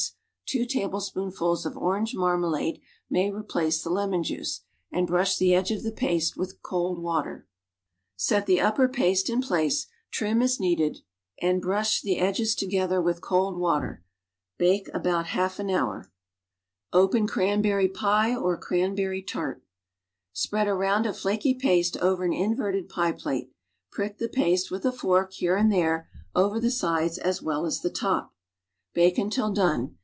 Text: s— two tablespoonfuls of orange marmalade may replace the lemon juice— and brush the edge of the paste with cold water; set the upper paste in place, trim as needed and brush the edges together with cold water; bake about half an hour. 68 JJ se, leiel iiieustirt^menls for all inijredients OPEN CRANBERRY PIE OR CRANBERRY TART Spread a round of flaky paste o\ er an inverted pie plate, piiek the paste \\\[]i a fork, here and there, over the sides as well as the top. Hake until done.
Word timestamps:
s— 0.51 0.57
two 0.59 0.65
tablespoonfuls 0.65 1.65
of 1.65 1.77
orange 1.77 2.13
marmalade 2.13 2.81
may 3.09 3.31
replace 3.31 3.81
the 3.81 3.89
lemon 3.89 4.21
juice— 4.21 4.59
and 4.91 5.07
brush 5.07 5.37
the 5.37 5.53
edge 5.55 5.71
of 5.71 5.81
the 5.81 5.93
paste 5.93 6.35
with 6.35 6.61
cold 6.61 6.99
water; 6.99 7.47
set 8.17 8.45
the 8.47 8.59
upper 8.59 8.89
paste 8.89 9.29
in 9.29 9.41
place, 9.41 9.87
trim 10.09 10.41
as 10.41 10.59
needed 10.59 10.99
and 11.41 11.61
brush 11.61 12.01
the 12.01 12.17
edges 12.17 12.53
together 12.53 13.01
with 13.01 13.21
cold 13.21 13.57
water; 13.57 14.03
bake 14.57 14.89
about 14.93 15.27
half 15.27 15.57
an 15.57 15.69
hour. 15.69 16.03
68 16.03 16.03
JJ 16.03 16.03
se, 16.03 16.09
leiel 16.09 16.11
iiieustirt^menls 16.11 16.43
for 16.43 16.97
all 16.99 17.07
inijredients 17.07 17.07
OPEN 17.07 17.27
CRANBERRY 17.27 17.87
PIE 17.87 18.35
OR 18.35 18.57
CRANBERRY 18.57 19.21
TART 19.21 19.63
Spread 20.33 20.67
a 20.67 20.73
round 20.75 21.05
of 21.05 21.17
flaky 21.17 21.53
paste 21.53 21.95
o\ 22.01 22.17
er 22.17 22.25
an 22.25 22.33
inverted 22.33 22.89
pie 22.89 23.13
plate, 23.13 23.53
piiek 23.95 24.17
the 24.17 24.27
paste 24.27 24.69
\\\[]i 24.69 24.83
a 24.83 24.91
fork, 24.91 25.31
here 25.31 25.55
and 25.55 25.71
there, 25.71 26.09
over 26.35 26.59
the 26.59 26.71
sides 26.71 27.17
as 27.17 27.41
well 27.41 27.65
as 27.65 27.79
the 27.79 27.89
top. 27.89 28.35
Hake 28.95 29.17
until 29.17 29.53
done. 29.53 29.95